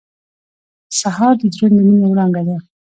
[0.99, 2.55] سهار د زړونو د مینې وړانګه ده.